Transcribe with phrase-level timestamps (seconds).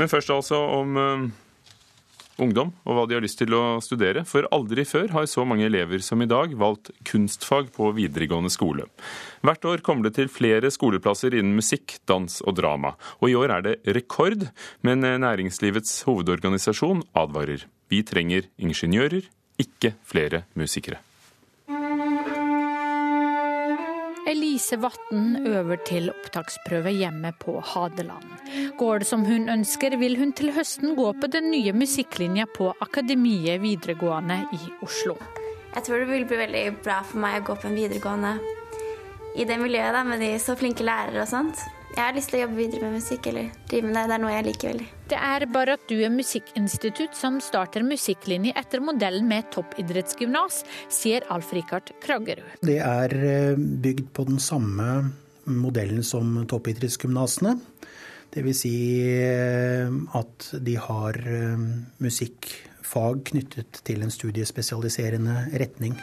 [0.00, 1.26] Men først altså om uh,
[2.42, 4.24] ungdom og hva de har lyst til å studere.
[4.28, 8.88] For aldri før har så mange elever som i dag valgt kunstfag på videregående skole.
[9.46, 12.94] Hvert år kommer det til flere skoleplasser innen musikk, dans og drama.
[13.22, 14.48] Og i år er det rekord,
[14.82, 17.66] men næringslivets hovedorganisasjon advarer.
[17.92, 19.26] Vi trenger ingeniører,
[19.60, 20.98] ikke flere musikere.
[24.54, 28.28] Elise Vatn øver til opptaksprøve hjemme på Hadeland.
[28.78, 32.68] Går det som hun ønsker, vil hun til høsten gå på den nye musikklinja på
[32.86, 35.18] Akademiet videregående i Oslo.
[35.74, 38.36] Jeg tror det vil bli veldig bra for meg å gå på en videregående
[39.34, 41.66] i det miljøet da, med de så flinke lærere og sånt.
[41.96, 44.06] Jeg har lyst til å jobbe videre med musikk, eller drive med det.
[44.06, 44.93] Det er noe jeg liker veldig.
[45.04, 51.26] Det er bare at du er musikkinstitutt som starter musikklinje etter modellen med toppidrettsgymnas, sier
[51.32, 52.46] Alf Rikard Kraggerud.
[52.64, 55.10] Det er eh, bygd på den samme
[55.44, 57.58] modellen som toppidrettsgymnasene.
[58.34, 58.62] Dvs.
[58.64, 58.74] Si
[59.12, 61.68] eh, at de har eh,
[62.00, 66.00] musikkfag knyttet til en studiespesialiserende retning.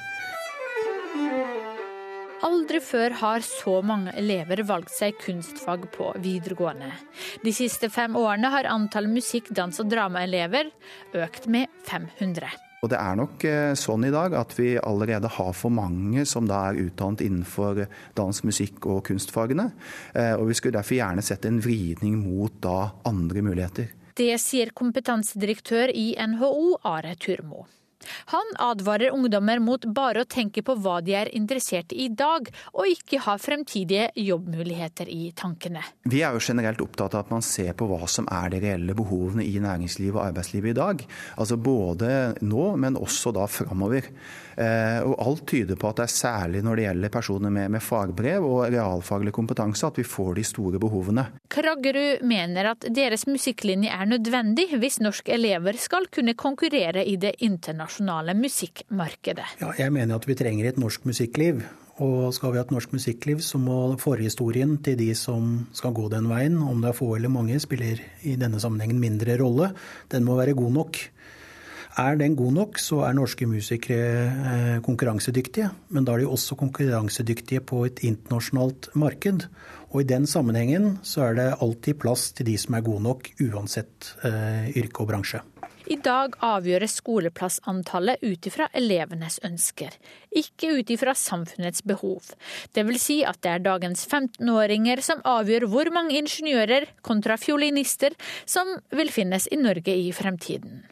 [2.42, 6.90] Aldri før har så mange elever valgt seg kunstfag på videregående.
[7.44, 10.72] De siste fem årene har antall musikk-, dans- og dramaelever
[11.22, 12.50] økt med 500.
[12.82, 16.48] Og Det er nok eh, sånn i dag at vi allerede har for mange som
[16.50, 17.84] da er utdannet innenfor
[18.18, 19.68] dans, musikk og kunstfagene.
[20.16, 23.94] Eh, og Vi skulle derfor gjerne sett en vridning mot da andre muligheter.
[24.18, 27.68] Det sier kompetansedirektør i NHO, Are Turmo.
[28.36, 32.50] Han advarer ungdommer mot bare å tenke på hva de er interessert i i dag,
[32.76, 35.84] og ikke ha fremtidige jobbmuligheter i tankene.
[36.10, 38.96] Vi er jo generelt opptatt av at man ser på hva som er de reelle
[38.98, 41.04] behovene i næringslivet og arbeidslivet i dag.
[41.38, 44.10] Altså både nå, men også da framover.
[44.58, 47.84] Eh, og alt tyder på at det er særlig når det gjelder personer med, med
[47.84, 51.28] fagbrev og realfaglig kompetanse at vi får de store behovene.
[51.52, 57.38] Kraggerud mener at deres musikklinje er nødvendig hvis norske elever skal kunne konkurrere i det
[57.46, 59.48] internasjonale musikkmarkedet.
[59.62, 61.64] Ja, jeg mener at vi trenger et norsk musikkliv.
[62.02, 66.08] Og skal vi ha et norsk musikkliv, så må forhistorien til de som skal gå
[66.10, 69.70] den veien, om det er få eller mange, spiller i denne sammenhengen mindre rolle.
[70.10, 71.02] Den må være god nok.
[72.00, 75.72] Er den god nok, så er norske musikere eh, konkurransedyktige.
[75.92, 79.50] Men da er de også konkurransedyktige på et internasjonalt marked.
[79.92, 83.28] Og i den sammenhengen så er det alltid plass til de som er gode nok,
[83.44, 85.42] uansett eh, yrke og bransje.
[85.92, 89.92] I dag avgjøres skoleplassantallet ut ifra elevenes ønsker,
[90.32, 92.30] ikke ut ifra samfunnets behov.
[92.72, 98.16] Det vil si at det er dagens 15-åringer som avgjør hvor mange ingeniører kontra fiolinister
[98.46, 100.86] som vil finnes i Norge i fremtiden.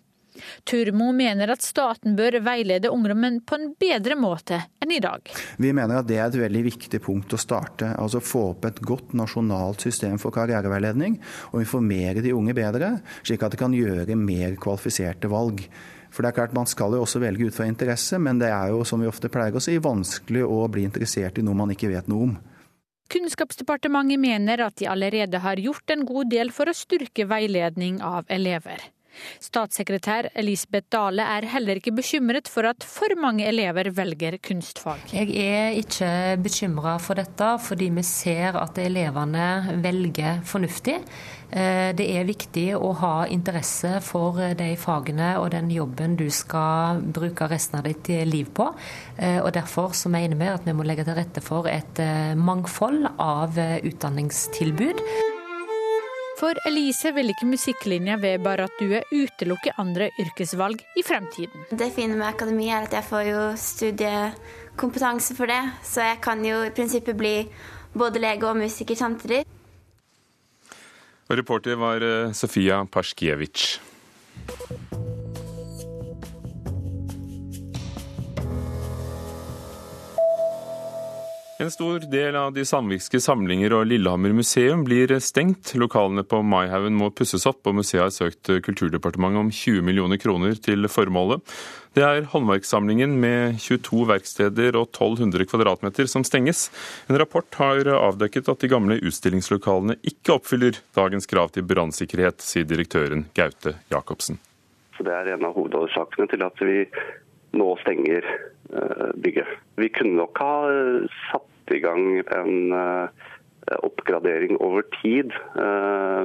[0.68, 5.32] Turmo mener at staten bør veilede ungdommen på en bedre måte enn i dag.
[5.58, 7.94] Vi mener at det er et veldig viktig punkt å starte.
[8.00, 11.20] Altså få opp et godt nasjonalt system for karriereveiledning,
[11.54, 15.66] og informere de unge bedre, slik at de kan gjøre mer kvalifiserte valg.
[16.10, 18.74] For det er klart Man skal jo også velge ut fra interesse, men det er
[18.74, 21.92] jo som vi ofte pleier å si, vanskelig å bli interessert i noe man ikke
[21.92, 22.38] vet noe om.
[23.10, 28.30] Kunnskapsdepartementet mener at de allerede har gjort en god del for å styrke veiledning av
[28.30, 28.84] elever.
[29.44, 35.10] Statssekretær Elisabeth Dale er heller ikke bekymret for at for mange elever velger kunstfag.
[35.14, 36.12] Jeg er ikke
[36.44, 41.00] bekymra for dette, fordi vi ser at elevene velger fornuftig.
[41.50, 47.02] Eh, det er viktig å ha interesse for de fagene og den jobben du skal
[47.02, 48.70] bruke resten av ditt liv på.
[49.18, 52.38] Eh, og Derfor så mener vi at vi må legge til rette for et eh,
[52.38, 55.39] mangfold av utdanningstilbud.
[56.40, 61.66] For Elise vil ikke musikklinja ved er utelukke andre yrkesvalg i fremtiden.
[61.68, 66.46] Det fine med akademi er at jeg får jo studiekompetanse for det, så jeg kan
[66.46, 67.34] jo i prinsippet bli
[67.92, 69.44] både lege og musiker samtidig.
[71.28, 73.76] Og reporter var eh, Sofia Paskiewicz.
[81.60, 85.74] En stor del av de samvikske samlinger og Lillehammer museum blir stengt.
[85.76, 90.56] Lokalene på Maihaugen må pusses opp, og museet har søkt Kulturdepartementet om 20 millioner kroner
[90.56, 91.44] til formålet.
[92.00, 96.70] Det er håndverkssamlingen med 22 verksteder og 1200 kvadratmeter som stenges.
[97.12, 102.72] En rapport har avdekket at de gamle utstillingslokalene ikke oppfyller dagens krav til brannsikkerhet, sier
[102.72, 104.40] direktøren Gaute Jacobsen.
[104.96, 106.86] Det er en av hovedårsakene til at vi
[107.60, 109.60] nå stenger eh, bygget.
[109.76, 111.20] Vi kunne nok ha eh,
[111.70, 113.10] satt i gang en eh,
[113.84, 115.32] oppgradering over tid,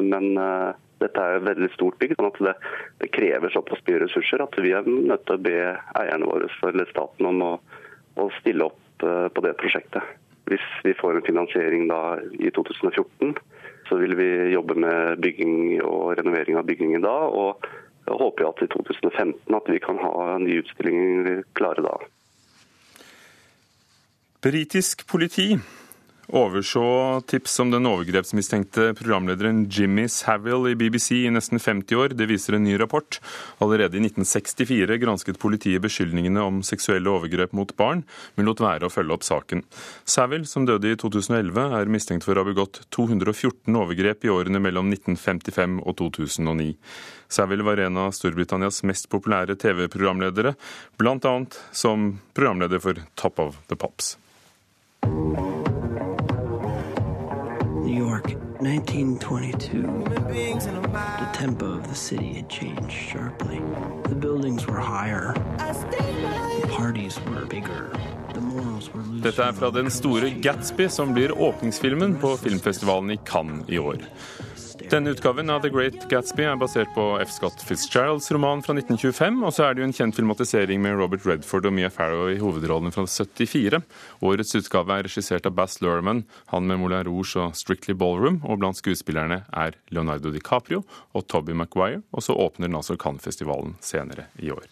[0.01, 0.39] men
[1.03, 2.55] dette er et veldig stort bygg, sånn at det,
[3.03, 5.59] det krever såpass mye ressurser at vi er nødt til å be
[6.01, 7.51] eierne våre eller staten om å,
[8.17, 10.01] å stille opp på det prosjektet.
[10.49, 13.37] Hvis vi får en finansiering da i 2014,
[13.91, 17.19] så vil vi jobbe med bygging og renovering av bygningen da.
[17.29, 17.69] og
[18.07, 21.99] jeg håper at i 2015 at vi kan ha nye utstillinger klare da.
[24.45, 25.59] Britisk politi
[26.29, 32.15] overså tips om den overgrepsmistenkte programlederen Jimmy Savile i BBC i nesten 50 år.
[32.17, 33.21] Det viser en ny rapport.
[33.65, 38.03] Allerede i 1964 gransket politiet beskyldningene om seksuelle overgrep mot barn,
[38.37, 39.65] men lot være å følge opp saken.
[40.05, 44.61] Savile, som døde i 2011, er mistenkt for å ha begått 214 overgrep i årene
[44.61, 46.75] mellom 1955 og 2009.
[47.33, 50.53] Savile var en av Storbritannias mest populære TV-programledere,
[51.01, 51.39] bl.a.
[51.73, 54.19] som programleder for Top of the Pops.
[57.85, 58.27] New York,
[58.61, 59.83] 1922.
[61.19, 63.61] The tempo of the city had changed sharply.
[64.09, 65.35] The buildings were higher.
[65.59, 67.91] The parties were bigger.
[69.23, 73.97] Dette er fra Den store Gatsby, som blir åpningsfilmen på filmfestivalen i Cannes i år.
[74.91, 77.31] Denne utgaven av The Great Gatsby er basert på F.
[77.33, 81.25] Scott Fitzgeralds roman fra 1925, og så er det jo en kjent filmatisering med Robert
[81.29, 83.81] Redford og Mia Farrow i hovedrollene fra 74.
[84.25, 88.61] Årets utgave er regissert av Bass Lurman, han med Moulin Rouge og Strictly Ballroom, og
[88.61, 90.85] blant skuespillerne er Leonardo DiCaprio
[91.15, 94.69] og Toby Maguire, og så åpner den altså Cannes-festivalen senere i år.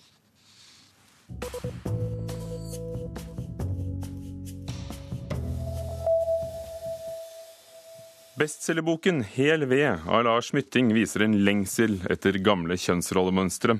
[8.43, 13.77] Bestselgerboken Hel ved av Lars Mytting viser en lengsel etter gamle kjønnsrollemønstre.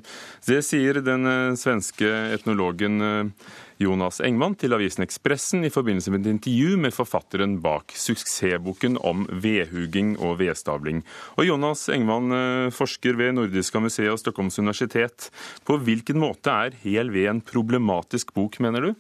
[0.47, 2.07] Det sier den eh, svenske
[2.37, 3.49] etnologen eh,
[3.83, 9.27] Jonas Engman til avisen Ekspressen i forbindelse med et intervju med forfatteren bak suksessboken om
[9.33, 11.03] vedhuging og vedstabling.
[11.35, 15.33] Og Jonas Engman, eh, forsker ved Nordiska museet og Stockholms universitet.
[15.67, 18.95] På hvilken måte er Hel ved en problematisk bok, mener du?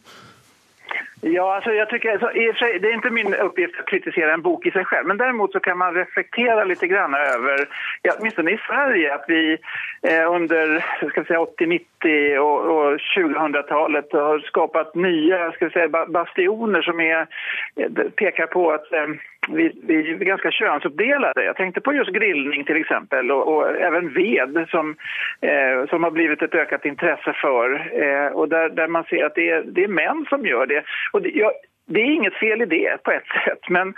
[1.25, 2.27] Ja, alltså jag tycker, alltså,
[2.59, 5.53] sig, det är inte min uppgift att kritisera en bok i sig själv, men däremot
[5.53, 7.69] så kan man reflektera lite grann över,
[8.03, 9.59] ja, åtminstone i Sverige, att vi
[10.03, 10.85] eh, under
[11.39, 17.27] 80, 90 och, och 2000-talet har skapat nya ska säga, bastioner som är,
[17.77, 19.07] eh, pekar på att eh,
[19.49, 21.44] vi, vi är ganska könsuppdelade.
[21.44, 24.97] Jag tänkte på just grillning till exempel och, och även ved som,
[25.41, 27.69] eh, som har blivit ett ökat intresse för.
[28.03, 30.85] Eh, och där, där man ser att det är, det är män som gör det.
[31.12, 31.53] Och det, ja,
[31.87, 33.94] det är inget fel i det på ett sätt, men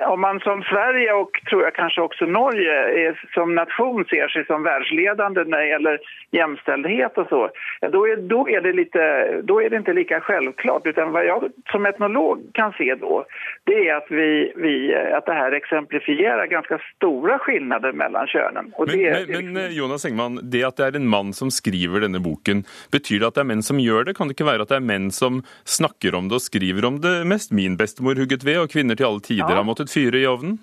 [0.00, 4.46] om man som Sverige och tror jag kanske också Norge är, som nation ser sig
[4.46, 5.98] som världsledande när det gäller
[6.30, 7.50] jämställdhet och så,
[7.92, 9.00] då är, då är, det, lite,
[9.42, 10.86] då är det inte lika självklart.
[10.86, 13.24] Utan vad jag som etnolog kan se då,
[13.64, 18.72] det är att, vi, vi, att det här exemplifierar ganska stora skillnader mellan könen.
[18.78, 22.20] Men, det men, men, Jonas Engman, det at det er en mann som skriver denne
[22.22, 24.16] boken, betyr det at det er menn som gjør det?
[24.16, 27.00] Kan det ikke være at det er menn som snakker om det og skriver om
[27.02, 27.52] det mest?
[27.52, 29.60] Min bestemor hugget ved, og kvinner til alle tider ja.
[29.60, 30.58] har måttet fyre i ovnen?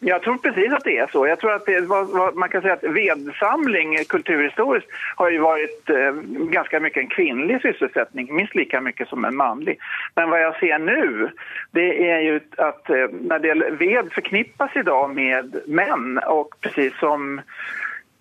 [0.00, 1.26] Jag tror precis att det är så.
[1.26, 1.88] Jag tror att det,
[2.34, 6.12] man kan säga att vedsamling kulturhistoriskt har ju varit eh,
[6.50, 9.78] ganska mycket en kvinnlig sysselsättning, minst lika mycket som en manlig.
[10.14, 11.30] Men vad jag ser nu,
[11.70, 17.40] det är ju att eh, när det ved förknippas idag med män och precis som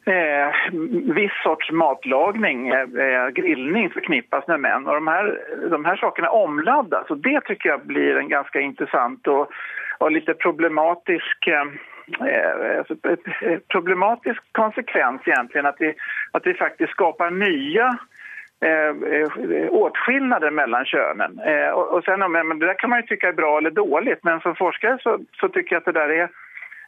[0.08, 0.72] Eh,
[1.14, 4.88] viss sorts matlagning, eh, grillning förknippas med män.
[4.88, 5.40] Och de här,
[5.70, 9.52] de här sakerna omladdas och det tycker jag blir en ganska intressant och
[9.98, 11.62] och lite problematisk eh,
[12.32, 15.94] eh problematisk konsekvens egentligen att vi,
[16.32, 17.98] att vi faktiskt skapar nya
[18.66, 21.40] eh, eh, åtskillnader mellan könen.
[21.40, 24.24] Eh, och, och sen, men det där kan man ju tycka är bra eller dåligt
[24.24, 26.30] men som forskare så, så tycker jag att det där är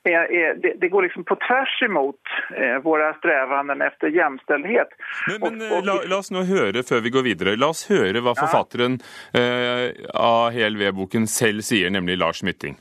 [0.03, 2.19] det, det, går liksom på tvers imot
[2.55, 4.87] eh, strevanden efter jämställdhet.
[5.39, 8.35] Men, men la, la, oss nå høre, før vi går videre, la oss høre hva
[8.37, 8.99] forfatteren
[9.35, 12.77] eh, av Hel Ved-boken selv sier, nemlig Lars Mytting.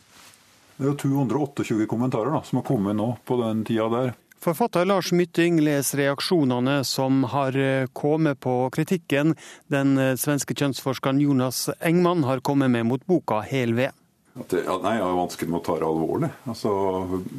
[0.76, 4.14] Det er jo 228 kommentarer da, som har kommet nå på den tida der.
[4.46, 9.32] Forfatter Lars Mytting leser reaksjonene som har eh, kommet på kritikken
[9.72, 13.96] den eh, svenske kjønnsforskeren Jonas Engman har kommet med mot boka Hel ved.
[14.36, 16.28] Ja, nei, Jeg har vanskelig med å ta det alvorlig.
[16.44, 16.70] Altså,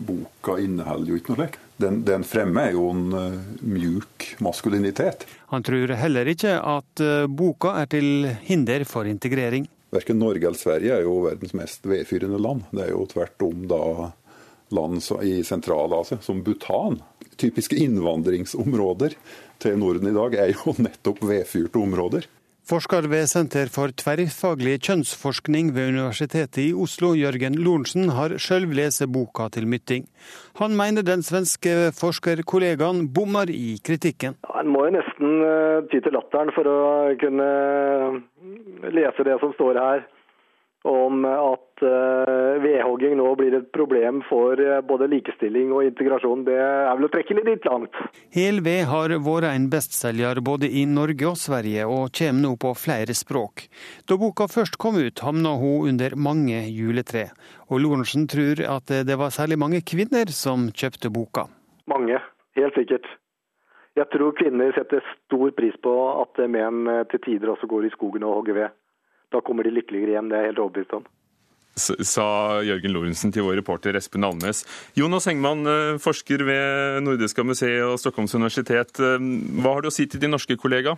[0.08, 1.60] Boka inneholder jo ikke noe slikt.
[1.78, 5.28] Den, den fremme er jo en uh, mjuk maskulinitet.
[5.54, 9.70] Han tror heller ikke at uh, boka er til hinder for integrering.
[9.90, 12.66] Verken Norge eller Sverige er jo verdens mest vedfyrende land.
[12.76, 13.84] Det er jo tvert om da
[14.76, 17.00] land i Sentral-Asia, som Bhutan.
[17.40, 19.16] Typiske innvandringsområder
[19.64, 22.28] til Norden i dag er jo nettopp vedfyrte områder.
[22.68, 29.06] Forsker ved Senter for tverrfaglig kjønnsforskning ved Universitetet i Oslo, Jørgen Lorentzen, har sjøl lest
[29.08, 30.04] boka til Mytting.
[30.60, 34.36] Han mener den svenske forskerkollegaen bommer i kritikken.
[34.44, 36.82] Ja, en må jo nesten uh, ty til latteren for å
[37.24, 37.48] kunne
[39.00, 40.04] lese det som står her
[40.92, 46.46] om at at uh, vedhogging nå blir et problem for uh, både likestilling og integrasjon,
[46.48, 47.94] det er vel å trekke litt langt.
[48.34, 52.74] Hel ved har vært en bestselger både i Norge og Sverige, og kommer nå på
[52.78, 53.68] flere språk.
[54.10, 57.30] Da boka først kom ut, havna hun under mange juletre.
[57.70, 61.48] Og Lorentzen tror at det var særlig mange kvinner som kjøpte boka.
[61.88, 62.20] Mange,
[62.58, 63.06] helt sikkert.
[63.98, 67.94] Jeg tror kvinner setter stor pris på at menn eh, til tider også går i
[67.96, 68.76] skogen og hogger ved.
[69.34, 71.08] Da kommer de lykkeligere hjem, det er jeg helt overbevist om.
[71.78, 72.28] Sa
[72.66, 74.64] Jørgen Lorentzen til vår reporter Espen Alnes.
[74.98, 79.00] Jonas Engman, eh, forsker ved Nordiska museet og Stockholms universitet.
[79.00, 79.18] Eh,
[79.62, 80.98] hva har du å si til din norske kollega?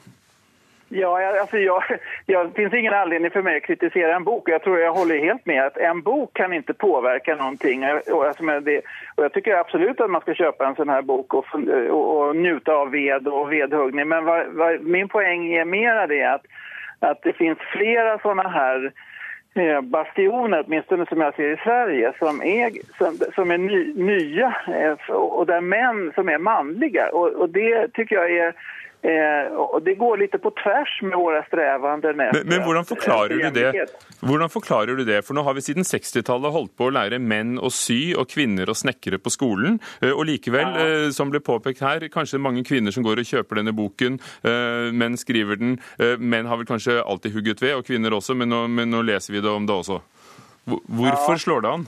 [0.92, 1.84] Ja, alltså jag,
[2.26, 4.50] det finns ingen anledning för mig att kritisera en bok.
[4.50, 7.84] Jag tror jag håller helt med att en bok kan inte påverka någonting.
[8.12, 8.82] Och, alltså det,
[9.16, 11.46] och jag tycker absolut att man ska köpa en sån här bok och,
[11.90, 14.08] och, och njuta av ved och vedhuggning.
[14.08, 16.46] Men vad, vad, min poäng är mera det att,
[17.00, 18.92] att det finns flera såna här
[19.82, 25.16] bastioner, åtminstone som jag ser i Sverige, som är, som, som är ny, nya eh,
[25.16, 27.10] och där män som är manliga.
[27.10, 28.54] Och, och det tycker jag är
[29.00, 33.48] Eh, og Det går litt på tvers med våre strevende men, men hvordan forklarer du
[33.56, 33.86] det?
[34.20, 35.22] Hvordan forklarer du det?
[35.24, 38.68] For nå har vi siden 60-tallet holdt på å lære menn å sy og kvinner
[38.68, 39.80] å snekre på skolen.
[40.04, 40.88] Eh, og likevel, ja.
[41.06, 44.20] eh, som ble påpekt her, kanskje mange kvinner som går og kjøper denne boken.
[44.44, 45.78] Eh, menn skriver den.
[46.20, 49.38] Menn har vel kanskje alltid hugget ved, og kvinner også, men nå, men nå leser
[49.38, 50.02] vi det om det også.
[50.68, 51.42] Hvorfor ja.
[51.46, 51.88] slår det an?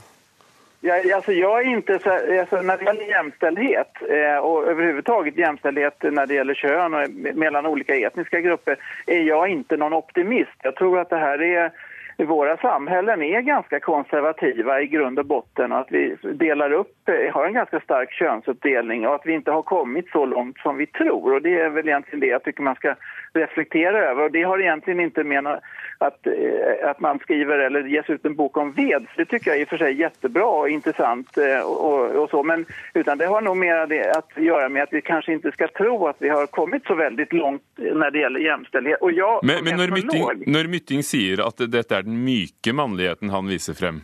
[0.84, 5.96] Jag, alltså jag är inte så, alltså när det gäller jämställdhet eh, och överhuvudtaget jämställdhet
[6.02, 10.50] när det gäller kön och mellan olika etniska grupper är jag inte någon optimist.
[10.62, 11.72] Jag tror att det här är
[12.18, 17.34] våra samhällen är ganska konservativa i grund och botten och att vi delar upp, eh,
[17.34, 20.86] har en ganska stark könsuppdelning och att vi inte har kommit så långt som vi
[20.86, 21.34] tror.
[21.34, 22.94] Och det är väl egentligen det jag tycker man ska
[23.32, 24.24] reflektera över.
[24.24, 25.60] Och det har egentligen inte menat
[25.98, 29.06] att, eh, att man skriver eller ges ut en bok om ved.
[29.16, 32.42] Det tycker jag i och för sig jättebra och intressant eh, och, och så.
[32.42, 32.64] Men
[32.94, 36.06] utan det har nog mer det att göra med att vi kanske inte ska tro
[36.06, 38.98] att vi har kommit så väldigt långt när det gjelder jämställdhet.
[39.00, 43.32] Och jag, men men når, Mytting, når Mytting sier at dette er den myke mannligheten
[43.32, 44.02] han viser frem?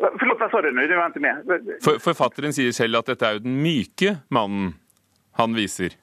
[0.00, 0.86] Forlåt, sa du nå?
[0.86, 1.54] Du ikke med.
[1.84, 4.74] For, forfatteren sier selv at dette er jo den myke mannen
[5.40, 5.96] han viser.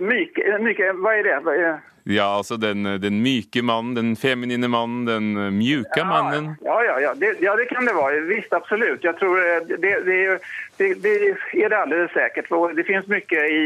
[0.00, 1.36] Myke, myke hva er det?
[1.44, 1.76] Hva er...
[2.06, 6.52] Ja, altså den, den, myke mannen, den feminine mannen, den mjuka ja, mannen.
[6.62, 7.14] Ja, ja, ja.
[7.18, 8.20] Det, ja, det kan det være.
[8.28, 9.02] Visst, absolutt.
[9.04, 9.94] Jeg tror det, det,
[10.78, 11.14] det, det
[11.64, 12.52] er det alldeles sikkert.
[12.78, 13.62] Det finnes mye i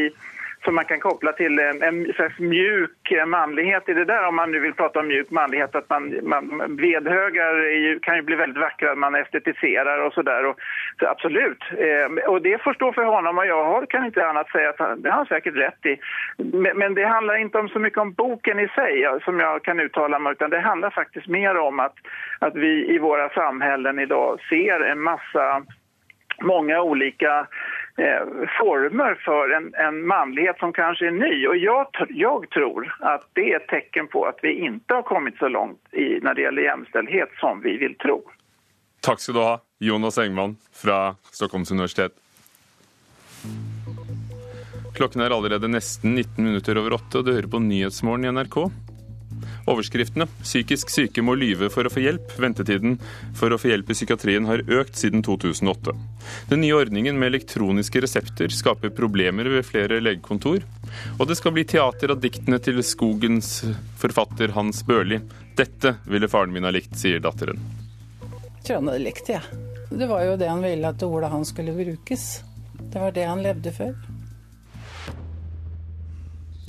[0.65, 2.07] som man kan koppla til en, en
[2.39, 5.75] mjuk manlighet i det der, om man nu vil prate om mjuk manlighet.
[5.75, 10.47] at man, man, vedhögar kan jo bli veldig vakre, man estetiserer og så der.
[10.47, 10.61] Og,
[11.01, 11.65] Så absolut.
[11.71, 14.79] Eh, och det får stå for honom og jeg har, kan ikke annet si at
[14.79, 15.97] han, det har han sikkert rett i.
[16.37, 19.81] Men, men, det handler ikke om så mye om boken i seg, som jeg kan
[19.81, 21.97] uttale meg utan det handler faktisk mer om at,
[22.41, 25.63] at vi i våra samhällen idag ser en massa
[26.41, 27.47] många olika Eh,
[28.59, 31.33] former for en, en, mannlighet som kanskje er ny.
[31.49, 35.39] Og jeg, jeg, tror at det er et tecken på at vi ikke har kommet
[35.41, 38.21] så langt i, når det gjelder jämställdhet som vi vil tro.
[39.05, 42.13] Takk skal du ha, Jonas Engman fra Stockholms universitet.
[44.97, 48.59] Klokken er allerede nesten 19 minutter over åtte, og du hører på Nyhetsmorgen i NRK.
[49.71, 52.35] Overskriftene psykisk syke må lyve for å få hjelp.
[52.41, 52.99] Ventetiden
[53.39, 55.95] for å få hjelp i psykiatrien har økt siden 2008.
[56.51, 60.65] Den nye ordningen med elektroniske resepter skaper problemer ved flere legekontor.
[61.19, 63.61] Og det skal bli teater av diktene til Skogens
[64.01, 65.21] forfatter Hans Børli.
[65.59, 67.61] Dette ville faren min ha likt, sier datteren.
[68.21, 69.67] Jeg tror han hadde likt det, ja.
[69.91, 72.31] Det var jo det han ville at ordet hans skulle brukes.
[72.79, 73.95] Det var det han levde før.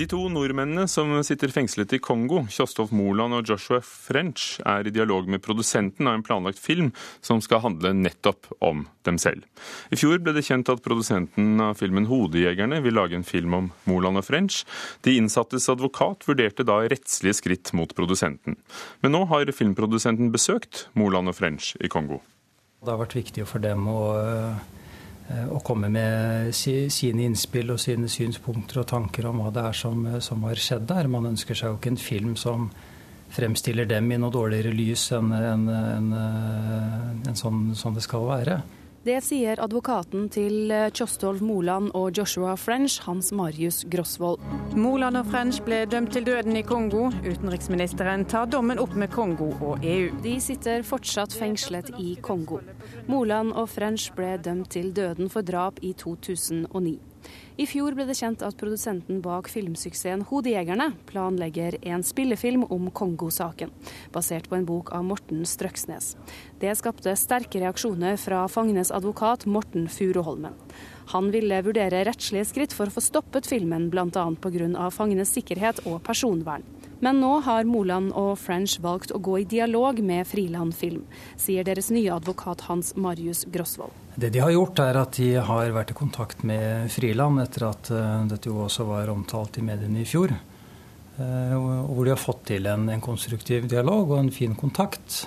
[0.02, 4.94] De to nordmennene som sitter fengslet i Kongo, Kjostolf Moland og Joshua French, er i
[4.96, 6.88] dialog med produsenten av en planlagt film
[7.22, 9.46] som skal handle nettopp om dem selv.
[9.94, 13.70] I fjor ble det kjent at produsenten av filmen 'Hodejegerne' vil lage en film om
[13.86, 14.64] Moland og French.
[15.06, 18.58] De innsattes advokat vurderte da rettslige skritt mot produsenten.
[19.06, 22.24] Men nå har filmprodusenten besøkt Moland og French i Kongo.
[22.82, 24.02] Det har vært viktig for dem å
[25.32, 29.78] Eh, å komme med sine innspill og sine synspunkter og tanker om hva det er
[29.78, 31.08] som, eh, som har skjedd der.
[31.08, 32.72] Man ønsker seg jo ikke en film som
[33.32, 36.14] fremstiller dem i noe dårligere lys enn en, en,
[37.30, 38.58] en sånn, sånn det skal være.
[39.02, 44.38] Det sier advokaten til eh, Kjostolv Moland og Joshua French, Hans Marius Grosvold.
[44.78, 47.08] Moland og French ble dømt til døden i Kongo.
[47.26, 50.14] Utenriksministeren tar dommen opp med Kongo og EU.
[50.22, 52.62] De sitter fortsatt fengslet i Kongo.
[53.10, 57.00] Moland og French ble dømt til døden for drap i 2009.
[57.62, 63.70] I fjor ble det kjent at produsenten bak filmsuksessen 'Hodejegerne' planlegger en spillefilm om Kongo-saken,
[64.14, 66.16] basert på en bok av Morten Strøksnes.
[66.60, 70.56] Det skapte sterke reaksjoner fra fangenes advokat Morten Furuholmen.
[71.12, 74.08] Han ville vurdere rettslige skritt for å få stoppet filmen, bl.a.
[74.10, 74.90] pga.
[74.90, 76.64] fangenes sikkerhet og personvern.
[77.02, 81.66] Men nå har Moland og French valgt å gå i dialog med Friland Film, sier
[81.66, 83.96] deres nye advokat Hans Marius Grosvold.
[84.16, 87.90] Det de har gjort, er at de har vært i kontakt med Friland etter at
[87.90, 90.36] uh, dette jo også var omtalt i mediene i fjor.
[91.18, 91.58] Uh,
[91.90, 95.24] hvor de har fått til en, en konstruktiv dialog og en fin kontakt.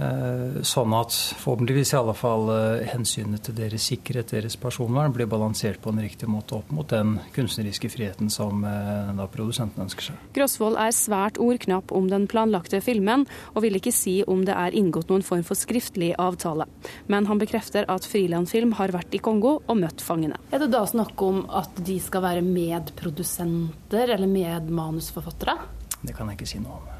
[0.00, 5.28] Eh, sånn at forhåpentligvis i alle fall eh, hensynet til deres sikkerhet, deres personvern, blir
[5.28, 10.08] balansert på en riktig måte opp mot den kunstneriske friheten som eh, da produsenten ønsker
[10.08, 10.22] seg.
[10.36, 14.76] Grosvold er svært ordknapp om den planlagte filmen, og vil ikke si om det er
[14.78, 16.64] inngått noen form for skriftlig avtale.
[17.12, 20.40] Men han bekrefter at Frilandfilm har vært i Kongo og møtt fangene.
[20.48, 25.58] Er det da snakk om at de skal være medprodusenter eller medmanusforfattere?
[26.00, 26.90] Det kan jeg ikke si noe om.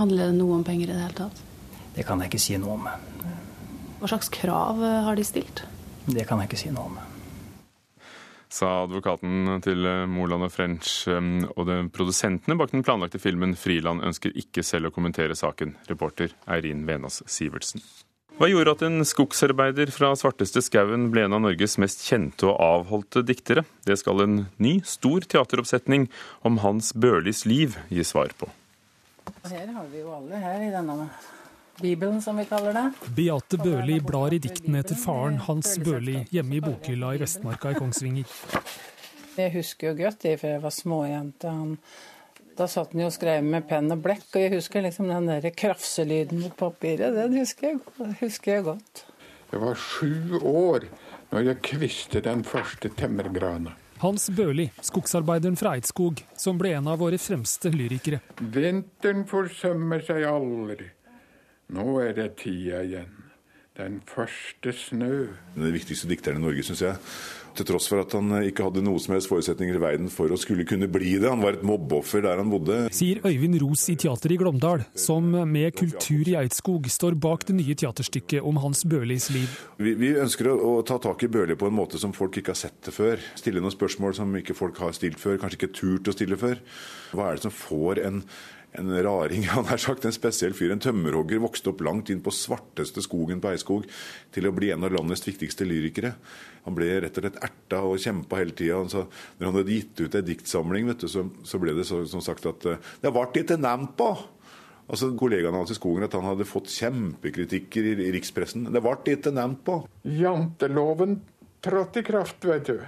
[0.00, 1.46] Handler det noe om penger i det hele tatt?
[2.00, 2.86] Det kan jeg ikke si noe om.
[4.00, 5.66] Hva slags krav eh, har de stilt?
[6.08, 6.94] Det kan jeg ikke si noe om.
[8.48, 13.52] Sa advokaten til eh, Moland og French eh, og de produsentene bak den planlagte filmen
[13.52, 15.74] 'Friland' ønsker ikke selv å kommentere saken.
[15.90, 17.84] Reporter Eirin Venås Sivertsen.
[18.40, 22.56] Hva gjorde at en skogsarbeider fra svarteste skauen ble en av Norges mest kjente og
[22.64, 23.66] avholdte diktere?
[23.84, 26.08] Det skal en ny, stor teateroppsetning
[26.48, 28.48] om Hans Børlis liv gi svar på.
[29.52, 30.96] Her har vi jo alle her i denne
[31.80, 32.86] Bibelen, som vi kaller det.
[33.16, 37.78] Beate Børli blar i diktene etter faren Hans Børli hjemme i bokhylla i Vestmarka i
[37.80, 38.38] Kongsvinger.
[39.38, 41.52] Jeg husker jo godt det fra jeg var småjente.
[42.58, 45.30] Da satt han jo og skrev med penn og blekk, og jeg husker liksom den
[45.30, 47.14] der krafselyden mot papiret.
[47.16, 47.80] Den husker jeg,
[48.20, 49.04] husker jeg godt.
[49.50, 50.84] Jeg var sju år
[51.30, 53.72] når jeg kviste den første temmergrana.
[54.00, 58.22] Hans Børli, skogsarbeideren fra Eidskog, som ble en av våre fremste lyrikere.
[58.40, 60.86] Vinteren forsømmer seg aldri.
[61.70, 63.18] Nå er det tida igjen.
[63.78, 65.30] Den første snø.
[65.54, 66.98] Den viktigste dikteren i Norge, syns jeg.
[67.56, 70.38] Til tross for at han ikke hadde noe som helst forutsetninger i verden for å
[70.38, 71.30] skulle kunne bli det.
[71.30, 72.76] Han var et mobbeoffer der han bodde.
[72.94, 77.56] Sier Øyvind Ros i Teateret i Glåmdal, som med Kultur i Eidskog står bak det
[77.58, 79.56] nye teaterstykket om Hans Børlis liv.
[79.80, 82.54] Vi, vi ønsker å, å, ta tak i Børli på en måte som folk ikke
[82.54, 83.22] har sett det før.
[83.38, 86.62] Stille noen spørsmål som ikke folk har stilt før, kanskje ikke turt å stille før.
[87.14, 88.24] Hva er det som får en
[88.72, 90.72] en raring, han har sagt, en spesiell fyr.
[90.74, 93.86] En tømmerhogger vokste opp langt inn på svarteste skogen på Eiskog
[94.34, 96.14] til å bli en av landets viktigste lyrikere.
[96.66, 98.82] Han ble rett og slett erta og kjempa hele tida.
[98.84, 102.46] Når han hadde gitt ut en diktsamling, du, så, så, ble det så, som sagt
[102.50, 104.12] at eh, det ble ikke nevnt på.
[104.90, 108.66] Altså Kollegaene hans i skogen at han hadde fått kjempekritikker i rikspressen.
[108.74, 109.76] Det ble ikke nevnt på.
[110.02, 111.20] Janteloven
[111.62, 112.80] trådte i kraft, vet du.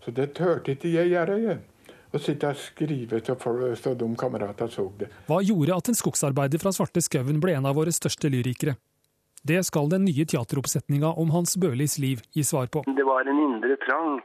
[0.00, 1.64] Så det turte ikke jeg gjøre igjen
[2.12, 5.08] og sitte og skrive så de kameratene så det.
[5.26, 8.76] Hva gjorde at en skogsarbeider fra Svarte skauen ble en av våre største lyrikere?
[9.46, 12.82] Det skal den nye teateroppsetninga om Hans Børlis liv gi svar på.
[12.86, 14.20] Det var en indre trang,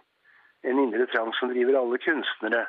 [0.65, 2.65] en indre trang som driver alle kunstnere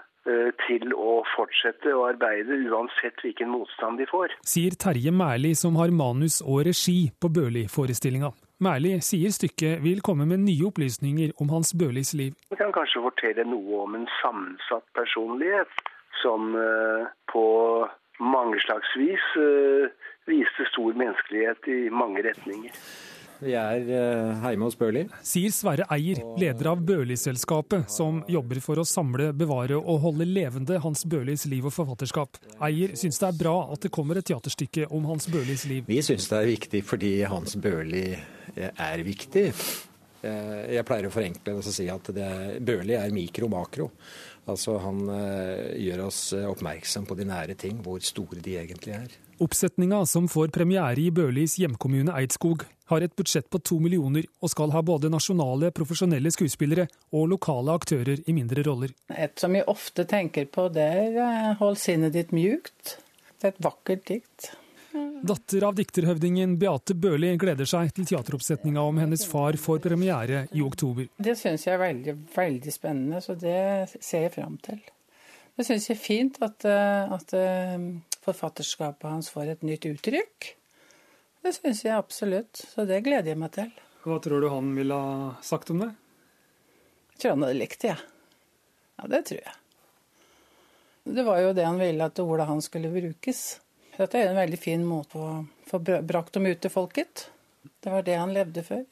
[0.62, 4.36] til å fortsette å arbeide uansett hvilken motstand de får.
[4.46, 8.30] Sier Terje Mærli, som har manus og regi på Børli-forestillinga.
[8.62, 12.36] Mærli sier stykket vil komme med nye opplysninger om Hans Børlis liv.
[12.52, 15.82] Vi kan kanskje fortelle noe om en sammensatt personlighet
[16.20, 17.44] som uh, på
[18.22, 19.90] mange slags vis uh,
[20.30, 22.76] viste stor menneskelighet i mange retninger.
[23.42, 25.02] Vi er uh, hjemme hos Børli.
[25.26, 30.78] Sier Sverre Eier, leder av Børli-selskapet, som jobber for å samle, bevare og holde levende
[30.84, 32.38] Hans Børlis liv og forfatterskap.
[32.62, 35.88] Eier syns det er bra at det kommer et teaterstykke om Hans Børlis liv.
[35.90, 38.04] Vi syns det er viktig fordi Hans Børli
[38.54, 39.48] er viktig.
[40.22, 42.30] Eh, jeg pleier å forenkle det og si at det,
[42.62, 43.90] Børli er mikro-makro.
[44.52, 45.04] Altså Han
[45.78, 49.20] gjør oss oppmerksom på de nære ting, hvor store de egentlig er.
[49.42, 54.52] Oppsetninga, som får premiere i Børlis hjemkommune Eidskog, har et budsjett på to millioner og
[54.52, 58.92] skal ha både nasjonale, profesjonelle skuespillere og lokale aktører i mindre roller.
[59.10, 62.98] Et som jeg ofte tenker på, det er eh, 'hold sinnet ditt mjukt'.
[63.40, 64.52] Det er et vakkert dikt.
[65.22, 70.62] Datter av dikterhøvdingen Beate Børli gleder seg til teateroppsetninga om hennes far får premiere i
[70.62, 71.08] oktober.
[71.16, 74.82] Det syns jeg er veldig, veldig spennende, så det ser jeg fram til.
[75.56, 77.78] Det syns jeg er fint at, eh, at, eh,
[78.22, 80.52] forfatterskapet hans får et nytt uttrykk.
[81.42, 83.72] Det syns jeg absolutt, så det gleder jeg meg til.
[84.04, 85.90] Hva tror du han ville ha sagt om det?
[87.14, 87.98] Jeg tror han hadde likt det, ja.
[88.98, 89.10] ja.
[89.10, 89.58] Det tror jeg.
[91.18, 93.42] Det var jo det han ville, at ordet hans skulle brukes.
[93.96, 95.30] Dette er en veldig fin måte å
[95.68, 97.26] få brakt dem ut til folket.
[97.82, 98.86] Det var det han levde for.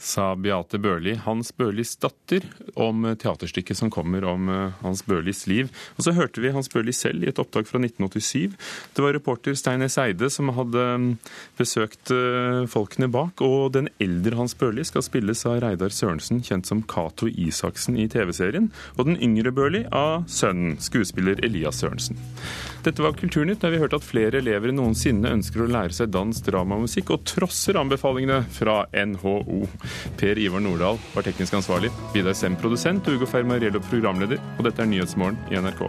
[0.00, 5.68] Sa Beate Børli, Hans Børlis datter, om teaterstykket som kommer om eh, Hans Børlis liv.
[5.98, 8.56] Og så hørte vi Hans Børli selv i et opptak fra 1987.
[8.96, 9.98] Det var reporter Stein S.
[10.00, 11.10] Eide som hadde mm,
[11.60, 16.70] besøkt eh, folkene bak, og den eldre Hans Børli skal spilles av Reidar Sørensen, kjent
[16.70, 22.18] som Cato Isaksen i TV-serien, og den yngre Børli av sønnen, skuespiller Elias Sørensen.
[22.80, 26.14] Dette var Kulturnytt, der vi hørte at flere elever enn noensinne ønsker å lære seg
[26.14, 29.66] dans, drama og musikk, og trosser anbefalingene fra NHO.
[30.20, 33.06] Per Ivar Nordahl var teknisk ansvarlig, Vidar Sem produsent.
[33.08, 35.86] Og Ugo Fermariello programleder, og dette er Nyhetsmorgen i NRK.